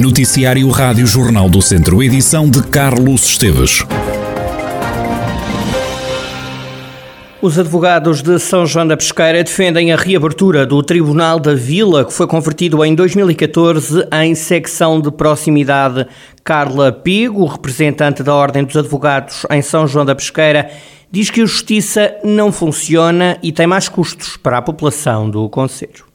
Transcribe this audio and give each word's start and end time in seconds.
Noticiário 0.00 0.66
Rádio 0.70 1.06
Jornal 1.06 1.46
do 1.46 1.60
Centro, 1.60 2.02
edição 2.02 2.48
de 2.48 2.66
Carlos 2.66 3.22
Esteves. 3.26 3.84
Os 7.42 7.58
advogados 7.58 8.22
de 8.22 8.38
São 8.38 8.64
João 8.64 8.86
da 8.86 8.96
Pesqueira 8.96 9.44
defendem 9.44 9.92
a 9.92 9.96
reabertura 9.96 10.64
do 10.64 10.82
Tribunal 10.82 11.38
da 11.38 11.54
Vila, 11.54 12.06
que 12.06 12.14
foi 12.14 12.26
convertido 12.26 12.82
em 12.82 12.94
2014 12.94 14.08
em 14.10 14.34
secção 14.34 15.02
de 15.02 15.12
proximidade. 15.12 16.06
Carla 16.42 16.90
Pigo, 16.90 17.44
representante 17.44 18.22
da 18.22 18.34
Ordem 18.34 18.64
dos 18.64 18.78
Advogados 18.78 19.44
em 19.50 19.60
São 19.60 19.86
João 19.86 20.06
da 20.06 20.14
Pesqueira, 20.14 20.70
diz 21.10 21.28
que 21.28 21.42
a 21.42 21.44
justiça 21.44 22.16
não 22.24 22.50
funciona 22.50 23.36
e 23.42 23.52
tem 23.52 23.66
mais 23.66 23.86
custos 23.86 24.38
para 24.38 24.56
a 24.56 24.62
população 24.62 25.28
do 25.28 25.46
Conselho. 25.50 26.08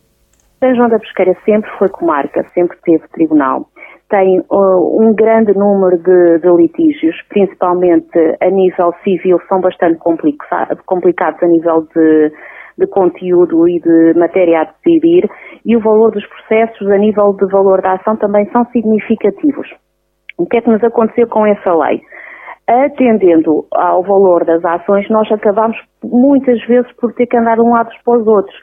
São 0.59 0.73
João 0.73 0.89
da 0.89 0.97
Pesqueira 0.97 1.37
sempre 1.45 1.69
foi 1.77 1.87
comarca, 1.89 2.43
sempre 2.55 2.75
teve 2.83 3.07
tribunal. 3.09 3.69
Tem 4.15 4.39
uh, 4.49 5.01
um 5.01 5.13
grande 5.13 5.51
número 5.53 5.97
de, 5.97 6.39
de, 6.39 6.47
litígios, 6.47 7.21
principalmente 7.27 8.17
a 8.39 8.49
nível 8.49 8.93
civil, 9.03 9.41
são 9.49 9.59
bastante 9.59 9.99
complicados 10.85 11.43
a 11.43 11.47
nível 11.47 11.85
de, 11.93 12.31
de 12.77 12.87
conteúdo 12.87 13.67
e 13.67 13.77
de 13.81 14.17
matéria 14.17 14.61
a 14.61 14.63
decidir, 14.63 15.29
e 15.65 15.75
o 15.75 15.81
valor 15.81 16.11
dos 16.11 16.25
processos 16.27 16.89
a 16.89 16.97
nível 16.97 17.33
de 17.33 17.45
valor 17.47 17.81
da 17.81 17.95
ação 17.95 18.15
também 18.15 18.49
são 18.53 18.65
significativos. 18.67 19.67
O 20.37 20.45
que 20.45 20.59
é 20.59 20.61
que 20.61 20.69
nos 20.69 20.81
aconteceu 20.81 21.27
com 21.27 21.45
essa 21.45 21.75
lei? 21.75 22.01
Atendendo 22.65 23.65
ao 23.73 24.01
valor 24.01 24.45
das 24.45 24.63
ações, 24.63 25.09
nós 25.09 25.29
acabamos 25.29 25.77
muitas 26.01 26.65
vezes 26.67 26.89
por 26.93 27.11
ter 27.15 27.25
que 27.25 27.35
andar 27.35 27.55
de 27.55 27.61
um 27.63 27.73
lado 27.73 27.89
para 28.05 28.17
os 28.17 28.25
outros 28.25 28.55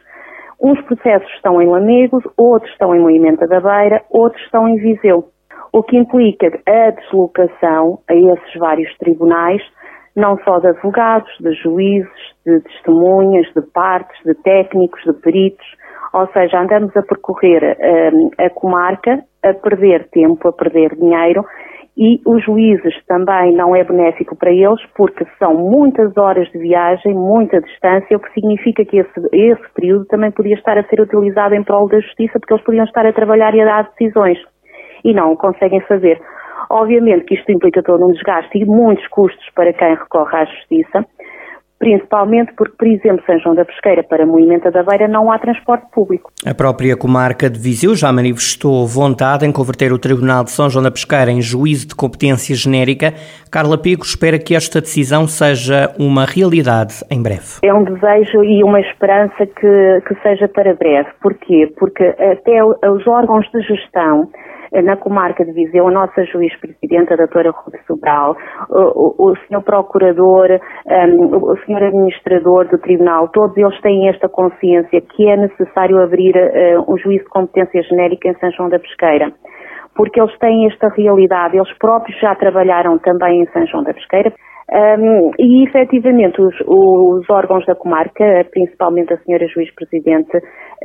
Uns 0.62 0.80
processos 0.82 1.28
estão 1.34 1.60
em 1.60 1.66
Lamegos, 1.66 2.22
outros 2.36 2.70
estão 2.70 2.94
em 2.94 3.00
Moimenta 3.00 3.48
da 3.48 3.60
Beira, 3.60 4.00
outros 4.08 4.40
estão 4.44 4.68
em 4.68 4.76
Viseu, 4.76 5.24
o 5.72 5.82
que 5.82 5.96
implica 5.96 6.46
a 6.66 6.90
deslocação 6.90 7.98
a 8.08 8.14
esses 8.14 8.54
vários 8.58 8.94
tribunais, 8.98 9.62
não 10.14 10.36
só 10.44 10.58
de 10.58 10.68
advogados, 10.68 11.30
de 11.40 11.54
juízes, 11.54 12.12
de 12.46 12.60
testemunhas, 12.60 13.46
de 13.54 13.62
partes, 13.72 14.16
de 14.24 14.34
técnicos, 14.34 15.02
de 15.04 15.14
peritos, 15.14 15.66
ou 16.12 16.26
seja, 16.28 16.60
andamos 16.60 16.94
a 16.94 17.02
percorrer 17.02 17.78
um, 18.12 18.30
a 18.38 18.50
comarca, 18.50 19.24
a 19.42 19.54
perder 19.54 20.08
tempo, 20.10 20.46
a 20.46 20.52
perder 20.52 20.94
dinheiro 20.94 21.42
e 21.96 22.20
os 22.26 22.42
juízes 22.44 22.94
também 23.06 23.54
não 23.54 23.76
é 23.76 23.84
benéfico 23.84 24.34
para 24.36 24.50
eles 24.50 24.80
porque 24.94 25.26
são 25.38 25.54
muitas 25.54 26.16
horas 26.16 26.48
de 26.50 26.58
viagem, 26.58 27.14
muita 27.14 27.60
distância, 27.60 28.16
o 28.16 28.20
que 28.20 28.32
significa 28.32 28.84
que 28.84 28.98
esse, 28.98 29.28
esse 29.32 29.74
período 29.74 30.06
também 30.06 30.30
podia 30.30 30.54
estar 30.54 30.76
a 30.78 30.84
ser 30.84 31.00
utilizado 31.00 31.54
em 31.54 31.62
prol 31.62 31.88
da 31.88 32.00
justiça 32.00 32.38
porque 32.38 32.54
eles 32.54 32.64
podiam 32.64 32.84
estar 32.84 33.06
a 33.06 33.12
trabalhar 33.12 33.54
e 33.54 33.60
a 33.60 33.64
dar 33.64 33.90
decisões 33.90 34.38
e 35.04 35.12
não 35.12 35.32
o 35.32 35.36
conseguem 35.36 35.80
fazer. 35.82 36.20
Obviamente 36.70 37.24
que 37.26 37.34
isto 37.34 37.50
implica 37.52 37.82
todo 37.82 38.06
um 38.06 38.12
desgaste 38.12 38.58
e 38.58 38.64
muitos 38.64 39.06
custos 39.08 39.46
para 39.54 39.72
quem 39.72 39.94
recorre 39.94 40.36
à 40.36 40.44
justiça, 40.44 41.04
principalmente 41.82 42.52
porque, 42.56 42.76
por 42.78 42.86
exemplo, 42.86 43.22
São 43.26 43.38
João 43.40 43.54
da 43.56 43.64
Pesqueira 43.64 44.04
para 44.04 44.24
Moimenta 44.24 44.70
da 44.70 44.84
Beira 44.84 45.08
não 45.08 45.32
há 45.32 45.38
transporte 45.40 45.84
público. 45.92 46.30
A 46.46 46.54
própria 46.54 46.96
comarca 46.96 47.50
de 47.50 47.58
Viseu 47.58 47.96
já 47.96 48.12
manifestou 48.12 48.86
vontade 48.86 49.44
em 49.44 49.50
converter 49.50 49.92
o 49.92 49.98
Tribunal 49.98 50.44
de 50.44 50.52
São 50.52 50.70
João 50.70 50.84
da 50.84 50.92
Pesqueira 50.92 51.32
em 51.32 51.42
juízo 51.42 51.88
de 51.88 51.96
competência 51.96 52.54
genérica. 52.54 53.12
Carla 53.50 53.76
Pico 53.76 54.04
espera 54.04 54.38
que 54.38 54.54
esta 54.54 54.80
decisão 54.80 55.26
seja 55.26 55.92
uma 55.98 56.24
realidade 56.24 57.04
em 57.10 57.20
breve. 57.20 57.58
É 57.64 57.74
um 57.74 57.82
desejo 57.82 58.44
e 58.44 58.62
uma 58.62 58.80
esperança 58.80 59.44
que, 59.44 60.02
que 60.06 60.14
seja 60.22 60.46
para 60.46 60.74
breve. 60.74 61.08
Porquê? 61.20 61.70
Porque 61.76 62.04
até 62.04 62.64
os 62.64 63.06
órgãos 63.08 63.44
de 63.50 63.60
gestão 63.60 64.30
na 64.80 64.96
comarca 64.96 65.44
de 65.44 65.52
Viseu, 65.52 65.86
a 65.86 65.90
nossa 65.90 66.24
juiz-presidente, 66.24 67.12
a 67.12 67.16
doutora 67.16 67.50
Ruth 67.50 67.74
Sobral, 67.86 68.36
o, 68.70 69.30
o 69.30 69.36
senhor 69.46 69.62
procurador, 69.62 70.48
um, 70.86 71.36
o 71.36 71.56
senhor 71.66 71.82
administrador 71.82 72.68
do 72.68 72.78
tribunal, 72.78 73.28
todos 73.28 73.56
eles 73.56 73.78
têm 73.82 74.08
esta 74.08 74.28
consciência 74.28 75.00
que 75.00 75.28
é 75.28 75.36
necessário 75.36 76.00
abrir 76.00 76.34
uh, 76.36 76.90
um 76.90 76.96
juízo 76.96 77.24
de 77.24 77.30
competência 77.30 77.82
genérica 77.82 78.28
em 78.28 78.34
São 78.34 78.50
João 78.52 78.68
da 78.70 78.78
Pesqueira. 78.78 79.32
Porque 79.94 80.18
eles 80.18 80.36
têm 80.38 80.66
esta 80.68 80.88
realidade, 80.88 81.56
eles 81.56 81.72
próprios 81.78 82.18
já 82.18 82.34
trabalharam 82.34 82.98
também 82.98 83.42
em 83.42 83.46
São 83.48 83.66
João 83.66 83.84
da 83.84 83.92
Pesqueira, 83.92 84.32
um, 84.72 85.32
e 85.38 85.64
efetivamente 85.64 86.40
os, 86.40 86.54
os, 86.66 87.28
órgãos 87.28 87.66
da 87.66 87.74
comarca, 87.74 88.24
principalmente 88.50 89.12
a 89.12 89.18
senhora 89.18 89.46
juiz-presidente, 89.48 90.40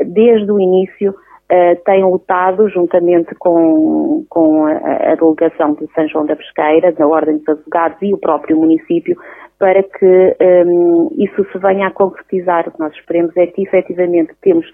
desde 0.07 0.51
o 0.51 0.59
início 0.59 1.15
uh, 1.51 1.83
tem 1.83 2.03
lutado, 2.03 2.69
juntamente 2.69 3.33
com, 3.35 4.25
com 4.29 4.65
a, 4.65 5.11
a, 5.11 5.15
delegação 5.15 5.73
de 5.73 5.87
São 5.93 6.07
João 6.07 6.25
da 6.25 6.35
Pesqueira, 6.35 6.91
da 6.91 7.07
Ordem 7.07 7.37
dos 7.37 7.49
Advogados 7.49 7.97
e 8.01 8.13
o 8.13 8.17
próprio 8.17 8.57
município, 8.57 9.17
para 9.57 9.81
que 9.83 10.35
um, 10.65 11.09
isso 11.17 11.45
se 11.51 11.57
venha 11.57 11.87
a 11.87 11.91
concretizar. 11.91 12.67
O 12.67 12.71
que 12.71 12.79
nós 12.79 12.93
esperemos 12.93 13.35
é 13.37 13.47
que, 13.47 13.63
efetivamente, 13.63 14.33
temos 14.41 14.65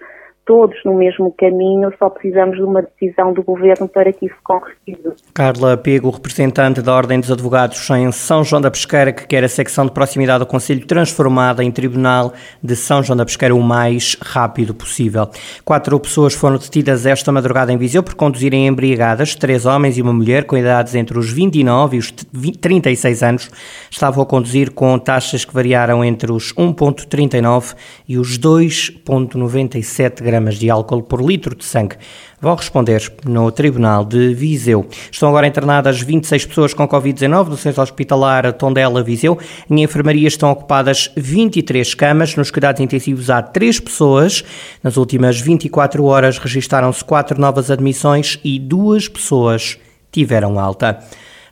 todos 0.45 0.77
no 0.83 0.93
mesmo 0.93 1.33
caminho, 1.37 1.91
só 1.97 2.09
precisamos 2.09 2.57
de 2.57 2.63
uma 2.63 2.81
decisão 2.81 3.33
do 3.33 3.41
Governo 3.41 3.87
para 3.87 4.11
que 4.11 4.25
isso 4.25 4.35
concretize. 4.43 5.13
Carla 5.33 5.77
Pego, 5.77 6.09
representante 6.09 6.81
da 6.81 6.93
Ordem 6.93 7.19
dos 7.19 7.31
Advogados 7.31 7.89
em 7.91 8.11
São 8.11 8.43
João 8.43 8.61
da 8.61 8.69
Pesqueira, 8.69 9.13
que 9.13 9.25
quer 9.25 9.43
a 9.43 9.47
secção 9.47 9.85
de 9.85 9.91
proximidade 9.91 10.39
do 10.39 10.45
Conselho 10.45 10.85
transformada 10.85 11.63
em 11.63 11.71
Tribunal 11.71 12.33
de 12.61 12.75
São 12.75 13.01
João 13.01 13.15
da 13.15 13.25
Pesqueira 13.25 13.55
o 13.55 13.61
mais 13.61 14.17
rápido 14.21 14.73
possível. 14.73 15.29
Quatro 15.63 15.97
pessoas 15.99 16.33
foram 16.33 16.57
detidas 16.57 17.05
esta 17.05 17.31
madrugada 17.31 17.71
em 17.71 17.77
Viseu 17.77 18.03
por 18.03 18.15
conduzirem 18.15 18.67
embriagadas. 18.67 19.35
Três 19.35 19.65
homens 19.65 19.97
e 19.97 20.01
uma 20.01 20.13
mulher 20.13 20.43
com 20.43 20.57
idades 20.57 20.93
entre 20.95 21.17
os 21.17 21.31
29 21.31 21.95
e 21.95 21.99
os 21.99 22.11
36 22.11 23.23
anos 23.23 23.49
estavam 23.89 24.21
a 24.21 24.25
conduzir 24.25 24.71
com 24.71 24.99
taxas 24.99 25.45
que 25.45 25.53
variaram 25.53 26.03
entre 26.03 26.31
os 26.31 26.53
1,39 26.53 27.75
e 28.07 28.17
os 28.17 28.37
2,97 28.37 30.21
gramas 30.21 30.32
gramas 30.33 30.55
de 30.55 30.69
álcool 30.69 31.03
por 31.03 31.21
litro 31.21 31.55
de 31.55 31.63
sangue. 31.63 31.95
Vão 32.41 32.55
responder 32.55 33.01
no 33.23 33.51
Tribunal 33.51 34.03
de 34.03 34.33
Viseu. 34.33 34.85
Estão 35.11 35.29
agora 35.29 35.45
internadas 35.45 36.01
26 36.01 36.47
pessoas 36.47 36.73
com 36.73 36.87
Covid-19 36.87 37.49
no 37.49 37.57
Centro 37.57 37.83
Hospitalar 37.83 38.51
Tondela 38.53 39.03
Viseu. 39.03 39.37
Em 39.69 39.83
enfermaria 39.83 40.27
estão 40.27 40.51
ocupadas 40.51 41.11
23 41.15 41.93
camas. 41.93 42.35
Nos 42.35 42.49
cuidados 42.49 42.81
intensivos 42.81 43.29
há 43.29 43.41
3 43.41 43.79
pessoas. 43.79 44.43
Nas 44.81 44.97
últimas 44.97 45.39
24 45.39 46.03
horas 46.03 46.39
registaram-se 46.39 47.03
4 47.05 47.39
novas 47.39 47.69
admissões 47.69 48.39
e 48.43 48.59
2 48.59 49.07
pessoas 49.07 49.77
tiveram 50.11 50.59
alta. 50.59 50.99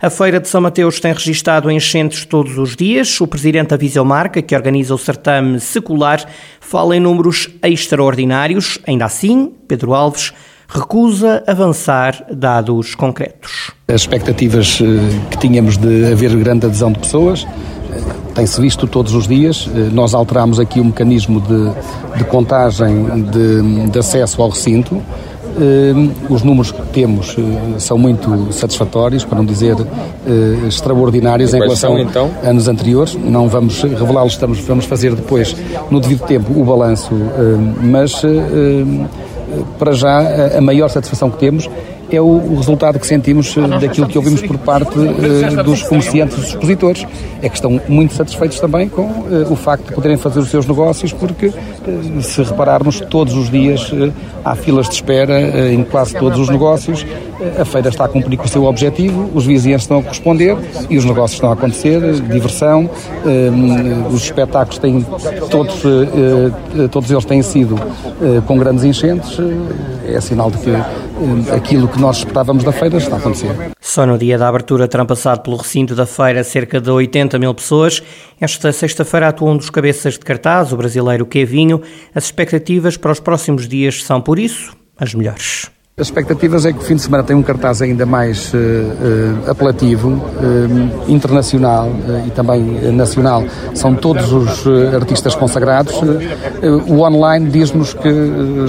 A 0.02 0.10
Feira 0.10 0.40
de 0.40 0.48
São 0.48 0.60
Mateus 0.60 1.00
tem 1.00 1.14
registado 1.14 1.70
enchentes 1.70 2.26
todos 2.26 2.58
os 2.58 2.76
dias. 2.76 3.22
O 3.22 3.28
presidente 3.28 3.68
da 3.68 3.78
Viseu 3.78 4.04
Marca, 4.04 4.42
que 4.42 4.56
organiza 4.56 4.96
o 4.96 4.98
certame 4.98 5.60
secular, 5.60 6.26
fala 6.60 6.98
em 6.98 7.00
números 7.00 7.50
extraordinários. 7.62 8.80
Ainda 8.88 9.06
assim, 9.06 9.54
Pedro 9.68 9.94
Alves 9.94 10.34
recusa 10.68 11.44
avançar 11.46 12.26
dados 12.34 12.96
concretos. 12.96 13.70
As 13.88 14.02
expectativas 14.02 14.82
eh, 14.82 15.30
que 15.30 15.38
tínhamos 15.38 15.78
de 15.78 16.12
haver 16.12 16.36
grande 16.36 16.66
adesão 16.66 16.92
de 16.92 16.98
pessoas 16.98 17.46
eh, 17.94 18.02
tem-se 18.34 18.60
visto 18.60 18.88
todos 18.88 19.14
os 19.14 19.28
dias. 19.28 19.70
Eh, 19.76 19.90
nós 19.92 20.16
alteramos 20.16 20.60
aqui 20.60 20.80
o 20.80 20.86
mecanismo 20.86 21.40
de, 21.42 22.18
de 22.18 22.24
contagem 22.24 23.22
de, 23.26 23.88
de 23.92 24.00
acesso 24.00 24.42
ao 24.42 24.50
recinto 24.50 25.00
os 26.30 26.44
números 26.44 26.72
que 26.72 26.82
temos 26.88 27.38
uh, 27.38 27.80
são 27.80 27.98
muito 27.98 28.52
satisfatórios, 28.52 29.26
para 29.26 29.38
não 29.38 29.46
dizer 29.46 29.76
uh, 29.76 30.68
extraordinários 30.68 31.54
em 31.54 31.60
relação 31.60 31.92
são, 31.92 32.00
então? 32.00 32.32
a 32.44 32.50
anos 32.50 32.68
anteriores. 32.68 33.16
Não 33.16 33.48
vamos 33.48 33.82
revelá-los, 33.82 34.38
vamos 34.68 34.86
fazer 34.86 35.16
depois, 35.16 35.56
no 35.90 36.00
devido 36.00 36.26
tempo, 36.26 36.60
o 36.60 36.64
balanço, 36.64 37.12
mas 37.82 38.22
para 39.78 39.92
já 39.92 40.58
a 40.58 40.62
maior 40.62 40.90
satisfação 40.90 41.30
que 41.30 41.38
temos 41.38 41.70
é 42.16 42.22
o, 42.22 42.56
resultado 42.56 43.00
que 43.00 43.08
sentimos 43.08 43.56
uh, 43.56 43.68
daquilo 43.80 44.08
que 44.08 44.18
ouvimos 44.18 44.42
por 44.42 44.58
parte 44.58 44.98
uh, 44.98 45.64
dos 45.64 45.84
comerciantes 45.84 46.38
e 46.38 46.42
dos 46.42 46.50
expositores. 46.50 47.06
É 47.42 47.50
que 47.50 47.56
estão 47.56 47.82
muito 47.88 48.14
satisfeitos 48.14 48.60
também 48.60 48.88
com 48.88 49.04
uh, 49.04 49.52
o 49.52 49.56
facto 49.56 49.88
de 49.88 49.94
poderem 49.94 50.18
fazer 50.18 50.40
os 50.40 50.50
seus 50.50 50.66
negócios, 50.66 51.14
porque 51.14 51.52
se 52.22 52.44
repararmos, 52.44 53.00
todos 53.00 53.34
os 53.34 53.50
dias 53.50 53.92
há 54.46 54.56
filas 54.56 54.88
de 54.88 54.96
espera 54.96 55.72
em 55.72 55.84
quase 55.84 56.16
todos 56.16 56.40
os 56.40 56.50
negócios. 56.50 57.06
A 57.60 57.66
feira 57.66 57.90
está 57.90 58.06
a 58.06 58.08
cumprir 58.08 58.38
com 58.38 58.46
o 58.46 58.48
seu 58.48 58.66
objetivo, 58.66 59.30
os 59.34 59.46
vizinhos 59.46 59.82
estão 59.82 60.00
a 60.00 60.04
corresponder 60.04 60.56
e 60.90 60.98
os 60.98 61.06
negócios 61.06 61.34
estão 61.34 61.50
a 61.50 61.54
acontecer, 61.54 62.00
diversão, 62.22 62.88
os 64.12 64.24
espetáculos 64.24 64.78
têm 64.78 65.04
todos, 65.50 65.82
todos 66.92 67.10
eles 67.10 67.26
têm 67.26 67.42
sido 67.42 67.76
com 68.46 68.58
grandes 68.58 68.84
enchentes, 68.84 69.38
é 70.08 70.22
sinal 70.22 70.52
de 70.52 70.58
que 70.60 70.72
aquilo 71.56 71.88
que 71.88 72.00
nós 72.02 72.18
esperávamos 72.18 72.64
da 72.64 72.72
feira 72.72 72.98
está 72.98 73.16
a 73.16 73.20
acontecer. 73.20 73.56
Só 73.80 74.08
no 74.08 74.18
dia 74.18 74.36
da 74.36 74.48
abertura 74.48 74.88
terão 74.88 75.06
passado 75.06 75.42
pelo 75.44 75.56
recinto 75.56 75.94
da 75.94 76.08
feira 76.08 76.44
cerca 76.44 76.82
de 76.82 76.90
80 76.90 77.38
mil 77.38 77.54
pessoas. 77.54 78.02
Esta 78.40 78.72
sexta-feira 78.72 79.28
atuam 79.28 79.54
um 79.54 79.58
dos 79.58 79.70
cabeças 79.70 80.16
de 80.16 80.22
cartaz, 80.22 80.74
o 80.74 80.78
brasileiro 80.78 81.28
Kevinho. 81.28 81.80
As 82.16 82.26
expectativas 82.26 82.98
para 82.98 83.12
os 83.12 83.20
próximos 83.20 83.68
dias 83.68 84.04
são, 84.04 84.20
por 84.20 84.40
isso, 84.40 84.76
as 84.98 85.14
melhores. 85.14 85.70
As 85.98 86.08
expectativas 86.08 86.66
é 86.66 86.72
que 86.72 86.80
o 86.80 86.82
fim 86.82 86.96
de 86.96 87.02
semana 87.02 87.22
tem 87.22 87.36
um 87.36 87.44
cartaz 87.44 87.82
ainda 87.82 88.06
mais 88.06 88.54
uh, 88.54 88.58
uh, 88.58 89.52
apelativo, 89.52 90.10
uh, 90.10 91.12
internacional 91.12 91.90
e 92.26 92.30
também 92.32 92.62
nacional. 92.94 93.44
São 93.76 93.94
todos 93.94 94.32
os 94.32 94.66
artistas 94.96 95.36
consagrados. 95.36 95.94
o 96.88 97.02
online 97.02 97.50
diz-nos 97.50 97.94
que 97.94 98.10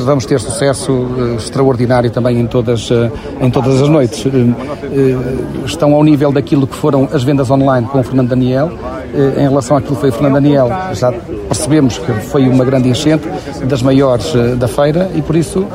vamos 0.04 0.26
ter 0.26 0.40
sucesso 0.40 1.06
extraordinário 1.36 2.10
também 2.10 2.40
em 2.40 2.46
todas, 2.46 2.90
em 3.40 3.50
todas 3.50 3.80
as 3.80 3.88
noites. 3.88 4.24
estão 5.64 5.94
ao 5.94 6.02
nível 6.02 6.32
daquilo 6.32 6.66
que 6.66 6.74
foram 6.74 7.08
as 7.12 7.22
vendas 7.22 7.50
online 7.50 7.86
com 7.86 8.00
o 8.00 8.02
Fernando 8.02 8.30
Daniel. 8.30 8.72
Em 9.38 9.48
relação 9.48 9.76
àquilo 9.76 9.94
que 9.94 10.00
foi 10.00 10.10
o 10.10 10.12
Fernando 10.12 10.34
Daniel, 10.34 10.68
já 10.94 11.12
percebemos 11.12 11.98
que 11.98 12.12
foi 12.12 12.48
uma 12.48 12.64
grande 12.64 12.88
enchente, 12.88 13.28
das 13.64 13.82
maiores 13.82 14.32
da 14.58 14.68
feira, 14.68 15.10
e 15.14 15.22
por 15.22 15.36
isso 15.36 15.66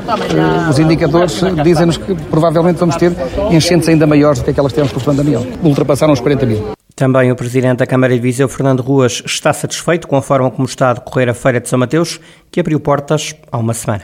os 0.70 0.80
indicadores 0.80 1.42
dizem-nos 1.64 1.98
que 1.98 2.16
provavelmente 2.30 2.78
vamos 2.78 2.96
ter 2.96 3.12
enchentes 3.52 3.88
ainda 3.90 4.08
maiores 4.08 4.40
do 4.40 4.46
que 4.46 4.52
aquelas 4.52 4.72
que 4.72 4.76
temos 4.76 4.92
com 4.92 4.98
o 4.98 5.02
Fernando 5.02 5.24
Daniel. 5.24 5.46
Ultrapassaram 5.64 6.14
os 6.14 6.20
40 6.20 6.46
mil. 6.46 6.78
Também 6.96 7.32
o 7.32 7.36
Presidente 7.36 7.78
da 7.78 7.86
Câmara 7.86 8.12
de 8.12 8.20
Viseu, 8.20 8.50
Fernando 8.50 8.82
Ruas, 8.82 9.22
está 9.24 9.54
satisfeito 9.54 10.08
com 10.08 10.16
a 10.16 10.22
forma 10.22 10.50
como 10.50 10.66
está 10.66 10.90
a 10.90 10.94
decorrer 10.94 11.30
a 11.30 11.34
Feira 11.34 11.62
de 11.62 11.70
São 11.70 11.78
Mateus, 11.78 12.20
que 12.52 12.60
abriu 12.60 12.80
portas 12.80 13.36
há 13.52 13.58
uma 13.60 13.76
semana. 13.76 14.02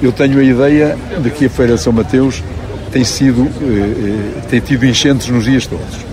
Eu 0.00 0.12
tenho 0.12 0.38
a 0.38 0.42
ideia 0.42 0.96
de 1.20 1.30
que 1.30 1.44
a 1.44 1.50
Feira 1.50 1.74
de 1.74 1.80
São 1.82 1.92
Mateus 1.92 2.42
tem 2.90 3.04
sido, 3.04 3.42
eh, 3.42 4.38
eh 4.40 4.40
tem 4.48 4.60
tido 4.60 4.86
enchentes 4.86 5.28
nos 5.28 5.44
dias 5.44 5.66
todos. 5.66 6.06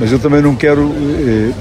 Mas 0.00 0.10
eu 0.10 0.18
também 0.18 0.42
não 0.42 0.56
quero 0.56 0.90
eh, 0.92 1.52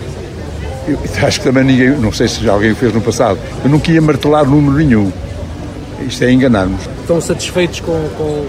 eu 0.88 1.28
acho 1.28 1.40
que 1.40 1.46
também 1.46 1.64
ninguém, 1.64 1.90
não 1.92 2.12
sei 2.12 2.28
se 2.28 2.44
já 2.44 2.54
alguém 2.54 2.72
o 2.72 2.76
fez 2.76 2.94
no 2.94 3.02
passado, 3.02 3.40
eu 3.64 3.70
não 3.70 3.80
queria 3.80 4.02
martelar 4.02 4.46
número 4.46 4.78
nenhum. 4.78 5.12
Isto 6.08 6.24
é 6.26 6.32
enganar-nos. 6.32 6.82
Estão 7.02 7.22
satisfeitos 7.22 7.80
com, 7.80 8.10
com 8.18 8.46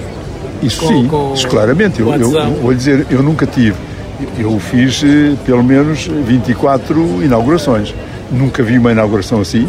isso 0.62 0.80
com, 0.80 0.88
sim, 0.88 1.06
com, 1.06 1.34
isso 1.34 1.46
claramente. 1.48 2.00
Eu, 2.00 2.12
eu, 2.14 2.30
vou 2.60 2.74
dizer, 2.74 3.06
eu 3.10 3.22
nunca 3.22 3.46
tive. 3.46 3.76
Eu 4.38 4.58
fiz 4.58 5.02
eh, 5.04 5.36
pelo 5.44 5.62
menos 5.62 6.06
24 6.06 7.22
inaugurações. 7.22 7.94
Nunca 8.30 8.62
vi 8.62 8.78
uma 8.78 8.92
inauguração 8.92 9.40
assim, 9.40 9.68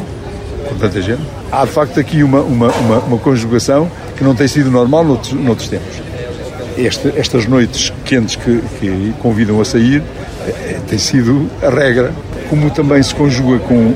com 0.68 0.76
tanta 0.76 1.02
gente. 1.02 1.22
Há 1.52 1.66
de 1.66 1.72
facto 1.72 2.00
aqui 2.00 2.24
uma, 2.24 2.42
uma, 2.42 2.72
uma, 2.72 3.00
uma 3.00 3.18
conjugação 3.18 3.90
que 4.16 4.24
não 4.24 4.34
tem 4.34 4.48
sido 4.48 4.72
normal 4.72 5.04
noutros, 5.04 5.34
noutros 5.34 5.68
tempos. 5.68 6.02
Este, 6.78 7.14
estas 7.16 7.46
noites 7.46 7.92
quentes 8.04 8.36
que, 8.36 8.62
que 8.80 9.14
convidam 9.20 9.60
a 9.62 9.66
sair 9.66 10.02
é, 10.48 10.80
tem 10.88 10.98
sido 10.98 11.50
a 11.62 11.70
regra. 11.70 12.12
Como 12.50 12.70
também 12.72 13.02
se 13.02 13.14
conjuga 13.14 13.60
com 13.60 13.94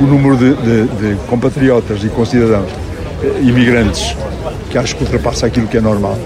o 0.00 0.06
número 0.06 0.36
de, 0.36 0.54
de, 0.54 0.84
de 0.88 1.26
compatriotas 1.26 2.02
e 2.02 2.08
concidadãos 2.08 2.70
eh, 3.22 3.40
imigrantes, 3.42 4.16
que 4.70 4.78
acho 4.78 4.96
que 4.96 5.04
ultrapassa 5.04 5.46
aquilo 5.46 5.66
que 5.66 5.76
é 5.76 5.80
normal. 5.80 6.18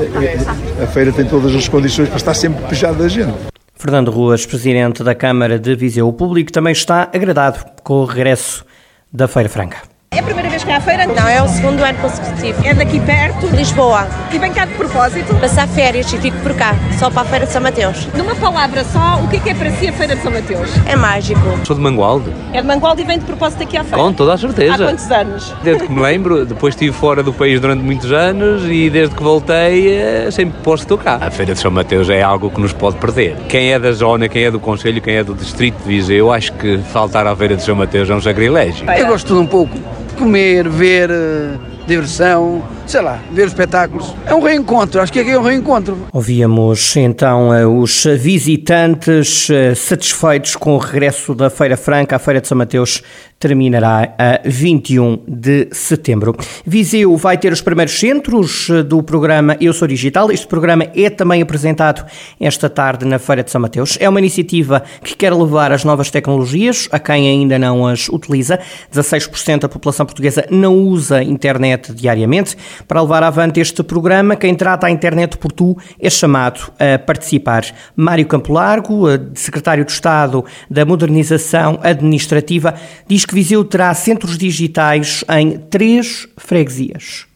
Eh, 0.00 0.82
a 0.82 0.86
feira 0.86 1.12
tem 1.12 1.24
todas 1.24 1.54
as 1.54 1.66
condições 1.68 2.08
para 2.08 2.18
estar 2.18 2.34
sempre 2.34 2.64
pejada 2.66 3.02
da 3.02 3.08
gente. 3.08 3.34
Fernando 3.74 4.10
Ruas, 4.10 4.44
presidente 4.44 5.02
da 5.02 5.14
Câmara 5.14 5.58
de 5.58 5.74
Viseu. 5.74 6.12
Público 6.12 6.52
também 6.52 6.72
está 6.72 7.08
agradado 7.12 7.64
com 7.82 7.94
o 7.94 8.04
regresso 8.04 8.64
da 9.12 9.28
Feira 9.28 9.48
Franca. 9.48 9.95
É 10.16 10.20
a 10.20 10.22
primeira 10.22 10.48
vez 10.48 10.64
que 10.64 10.72
há 10.72 10.80
feira? 10.80 11.06
Não, 11.06 11.28
é 11.28 11.42
o 11.42 11.46
segundo 11.46 11.84
ano 11.84 11.98
consecutivo. 11.98 12.66
É 12.66 12.72
daqui 12.72 12.98
perto? 13.00 13.48
Lisboa. 13.48 14.08
E 14.32 14.38
vem 14.38 14.50
cá 14.50 14.64
de 14.64 14.72
propósito? 14.72 15.34
Passar 15.34 15.68
férias 15.68 16.10
e 16.10 16.16
fico 16.16 16.38
por 16.38 16.54
cá, 16.54 16.74
só 16.98 17.10
para 17.10 17.20
a 17.20 17.24
Feira 17.26 17.44
de 17.44 17.52
São 17.52 17.60
Mateus. 17.60 18.08
Numa 18.14 18.34
palavra 18.34 18.82
só, 18.82 19.20
o 19.22 19.28
que 19.28 19.36
é, 19.36 19.40
que 19.40 19.50
é 19.50 19.54
para 19.54 19.70
si 19.72 19.88
a 19.88 19.92
Feira 19.92 20.16
de 20.16 20.22
São 20.22 20.32
Mateus? 20.32 20.70
É 20.86 20.96
mágico. 20.96 21.38
Sou 21.66 21.76
de 21.76 21.82
Mangualde. 21.82 22.32
É 22.54 22.62
de 22.62 22.66
Mangualde 22.66 23.02
e 23.02 23.04
vem 23.04 23.18
de 23.18 23.26
propósito 23.26 23.62
aqui 23.64 23.76
à 23.76 23.84
feira? 23.84 23.98
Com 23.98 24.10
toda 24.14 24.32
a 24.32 24.38
certeza. 24.38 24.72
Há 24.72 24.78
quantos 24.78 25.10
anos? 25.10 25.54
Desde 25.62 25.86
que 25.86 25.92
me 25.92 26.00
lembro, 26.00 26.46
depois 26.46 26.72
estive 26.72 26.96
fora 26.96 27.22
do 27.22 27.34
país 27.34 27.60
durante 27.60 27.82
muitos 27.82 28.10
anos 28.10 28.62
e 28.64 28.88
desde 28.88 29.14
que 29.14 29.22
voltei 29.22 29.98
eh, 29.98 30.30
sempre 30.30 30.58
posso 30.62 30.84
estou 30.84 30.96
cá. 30.96 31.18
A 31.20 31.30
Feira 31.30 31.52
de 31.52 31.60
São 31.60 31.70
Mateus 31.70 32.08
é 32.08 32.22
algo 32.22 32.48
que 32.48 32.58
nos 32.58 32.72
pode 32.72 32.96
perder. 32.96 33.36
Quem 33.50 33.74
é 33.74 33.78
da 33.78 33.92
zona, 33.92 34.30
quem 34.30 34.44
é 34.44 34.50
do 34.50 34.58
Conselho, 34.58 35.02
quem 35.02 35.16
é 35.16 35.22
do 35.22 35.34
Distrito 35.34 35.76
de 35.82 35.88
Viseu, 35.88 36.32
acho 36.32 36.54
que 36.54 36.78
faltar 36.78 37.26
à 37.26 37.36
Feira 37.36 37.54
de 37.54 37.62
São 37.62 37.76
Mateus 37.76 38.08
é 38.08 38.14
um 38.14 38.20
sacrilégio. 38.22 38.90
Eu 38.90 39.08
gosto 39.08 39.34
de 39.34 39.40
um 39.40 39.46
pouco 39.46 39.76
comer, 40.16 40.68
ver, 40.68 41.10
eh, 41.10 41.56
diversão, 41.86 42.62
sei 42.86 43.00
lá, 43.00 43.20
ver 43.30 43.46
espetáculos. 43.46 44.14
É 44.26 44.34
um 44.34 44.42
reencontro, 44.42 45.00
acho 45.00 45.12
que 45.12 45.20
aqui 45.20 45.30
é 45.30 45.38
um 45.38 45.42
reencontro. 45.42 45.96
Ouvíamos 46.12 46.96
então 46.96 47.54
eh, 47.54 47.66
os 47.66 48.04
visitantes 48.04 49.48
eh, 49.50 49.74
satisfeitos 49.74 50.56
com 50.56 50.74
o 50.74 50.78
regresso 50.78 51.34
da 51.34 51.48
Feira 51.48 51.76
Franca. 51.76 52.16
A 52.16 52.18
Feira 52.18 52.40
de 52.40 52.48
São 52.48 52.58
Mateus 52.58 53.02
terminará 53.38 54.14
a 54.18 54.40
21 54.44 55.18
de 55.28 55.68
setembro. 55.70 56.34
Viseu 56.64 57.16
vai 57.16 57.36
ter 57.36 57.52
os 57.52 57.60
primeiros 57.60 57.98
centros 57.98 58.68
do 58.88 59.02
programa 59.02 59.56
Eu 59.60 59.72
Sou 59.72 59.86
Digital. 59.86 60.30
Este 60.30 60.46
programa 60.46 60.86
é 60.94 61.10
também 61.10 61.42
apresentado 61.42 62.06
esta 62.40 62.70
tarde 62.70 63.04
na 63.04 63.18
Feira 63.18 63.42
de 63.42 63.50
São 63.50 63.60
Mateus. 63.60 63.98
É 64.00 64.08
uma 64.08 64.20
iniciativa 64.20 64.82
que 65.02 65.14
quer 65.14 65.34
levar 65.34 65.70
as 65.70 65.84
novas 65.84 66.10
tecnologias 66.10 66.88
a 66.90 66.98
quem 66.98 67.28
ainda 67.28 67.58
não 67.58 67.86
as 67.86 68.08
utiliza. 68.08 68.58
16% 68.92 69.60
da 69.60 69.68
população 69.68 70.06
portuguesa 70.06 70.46
não 70.50 70.74
usa 70.74 71.22
internet 71.22 71.92
diariamente. 71.92 72.56
Para 72.88 73.02
levar 73.02 73.22
avante 73.22 73.60
este 73.60 73.82
programa, 73.82 74.34
quem 74.34 74.54
trata 74.54 74.86
a 74.86 74.90
internet 74.90 75.36
por 75.36 75.52
tu 75.52 75.76
é 76.00 76.08
chamado 76.08 76.72
a 76.78 76.98
participar. 76.98 77.64
Mário 77.94 78.26
Campo 78.26 78.52
Largo, 78.52 79.04
secretário 79.34 79.84
de 79.84 79.92
Estado 79.92 80.42
da 80.70 80.86
Modernização 80.86 81.78
Administrativa, 81.82 82.74
diz 83.06 83.25
que 83.26 83.34
Viseu 83.34 83.64
terá 83.64 83.92
centros 83.94 84.38
digitais 84.38 85.24
em 85.28 85.58
três 85.68 86.26
freguesias. 86.38 87.26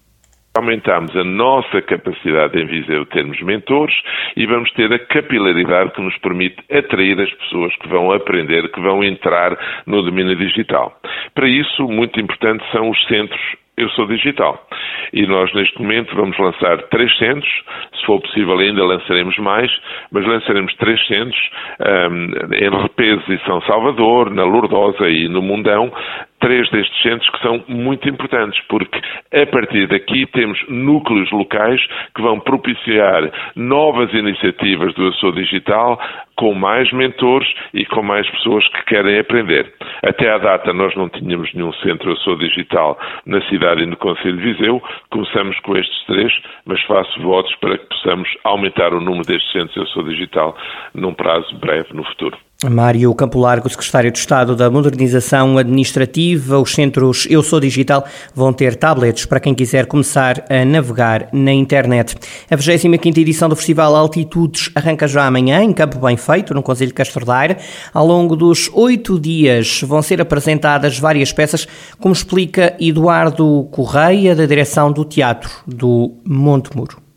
Aumentamos 0.52 1.14
a 1.14 1.22
nossa 1.22 1.80
capacidade 1.82 2.58
em 2.58 2.66
Viseu 2.66 3.06
termos 3.06 3.40
mentores 3.40 3.94
e 4.36 4.46
vamos 4.46 4.70
ter 4.72 4.92
a 4.92 4.98
capilaridade 4.98 5.92
que 5.92 6.02
nos 6.02 6.16
permite 6.18 6.56
atrair 6.70 7.20
as 7.20 7.32
pessoas 7.34 7.74
que 7.76 7.88
vão 7.88 8.10
aprender, 8.10 8.68
que 8.72 8.80
vão 8.80 9.04
entrar 9.04 9.56
no 9.86 10.02
domínio 10.02 10.34
digital. 10.34 10.98
Para 11.34 11.48
isso, 11.48 11.86
muito 11.86 12.18
importante 12.18 12.64
são 12.72 12.90
os 12.90 13.06
centros 13.06 13.40
eu 13.80 13.90
sou 13.90 14.06
digital. 14.06 14.66
E 15.12 15.26
nós, 15.26 15.52
neste 15.54 15.80
momento, 15.80 16.14
vamos 16.14 16.38
lançar 16.38 16.78
três 16.84 17.16
centros. 17.18 17.50
Se 17.94 18.06
for 18.06 18.20
possível, 18.20 18.58
ainda 18.58 18.84
lançaremos 18.84 19.36
mais, 19.38 19.70
mas 20.12 20.24
lançaremos 20.24 20.74
três 20.76 21.04
centros 21.06 21.40
um, 21.80 22.54
em 22.54 22.82
Repeso 22.82 23.32
e 23.32 23.38
São 23.44 23.60
Salvador, 23.62 24.30
na 24.30 24.44
Lourdosa 24.44 25.08
e 25.08 25.28
no 25.28 25.42
Mundão, 25.42 25.92
três 26.40 26.68
destes 26.70 27.02
centros 27.02 27.28
que 27.30 27.42
são 27.42 27.62
muito 27.68 28.08
importantes, 28.08 28.58
porque 28.68 29.00
a 29.32 29.46
partir 29.46 29.86
daqui 29.88 30.26
temos 30.26 30.58
núcleos 30.68 31.30
locais 31.30 31.80
que 32.14 32.22
vão 32.22 32.40
propiciar 32.40 33.30
novas 33.54 34.12
iniciativas 34.14 34.94
do 34.94 35.04
Eu 35.04 35.12
Sou 35.14 35.32
Digital, 35.32 36.00
com 36.36 36.54
mais 36.54 36.90
mentores 36.92 37.48
e 37.74 37.84
com 37.84 38.02
mais 38.02 38.28
pessoas 38.30 38.66
que 38.68 38.84
querem 38.86 39.18
aprender. 39.18 39.70
Até 40.02 40.30
à 40.30 40.38
data 40.38 40.72
nós 40.72 40.94
não 40.96 41.08
tínhamos 41.08 41.52
nenhum 41.54 41.72
centro 41.74 42.10
Eu 42.10 42.16
Sou 42.16 42.36
Digital 42.36 42.98
na 43.26 43.40
cidade 43.48 43.82
e 43.82 43.86
no 43.86 43.96
Conselho 43.96 44.36
de 44.36 44.52
Viseu. 44.52 44.82
Começamos 45.10 45.58
com 45.60 45.76
estes 45.76 46.04
três, 46.06 46.32
mas 46.64 46.82
faço 46.84 47.20
votos 47.20 47.54
para 47.56 47.76
que 47.76 47.86
possamos 47.86 48.28
aumentar 48.44 48.94
o 48.94 49.00
número 49.00 49.26
destes 49.26 49.52
centros 49.52 49.76
Eu 49.76 49.86
Sou 49.86 50.02
Digital 50.04 50.56
num 50.94 51.14
prazo 51.14 51.54
breve 51.58 51.92
no 51.92 52.04
futuro. 52.04 52.36
Mário 52.68 53.14
Campo 53.14 53.38
Largo, 53.38 53.70
secretário 53.70 54.10
de 54.10 54.18
Estado 54.18 54.54
da 54.54 54.68
Modernização 54.68 55.56
Administrativa, 55.56 56.58
os 56.58 56.74
centros 56.74 57.26
Eu 57.30 57.42
Sou 57.42 57.58
Digital 57.58 58.04
vão 58.34 58.52
ter 58.52 58.76
tablets 58.76 59.24
para 59.24 59.40
quem 59.40 59.54
quiser 59.54 59.86
começar 59.86 60.44
a 60.50 60.62
navegar 60.62 61.28
na 61.32 61.52
internet. 61.52 62.16
A 62.50 62.56
25ª 62.56 63.16
edição 63.16 63.48
do 63.48 63.56
Festival 63.56 63.96
Altitudes 63.96 64.70
arranca 64.74 65.08
já 65.08 65.26
amanhã 65.26 65.62
em 65.62 65.72
Campo 65.72 65.98
Bem 66.00 66.18
Feito, 66.18 66.52
no 66.52 66.62
Conselho 66.62 66.88
de 66.88 66.94
Castro 66.94 67.24
Daire. 67.24 67.56
Ao 67.94 68.06
longo 68.06 68.36
dos 68.36 68.70
oito 68.74 69.18
dias 69.18 69.80
vão 69.82 70.02
ser 70.02 70.20
apresentadas 70.20 70.98
várias 70.98 71.32
peças, 71.32 71.66
como 71.98 72.12
explica 72.12 72.76
Eduardo 72.78 73.68
Correia, 73.70 74.36
da 74.36 74.44
direção 74.44 74.92
do 74.92 75.02
Teatro 75.06 75.50
do 75.66 76.12
Monte 76.26 76.76
Muro. 76.76 77.09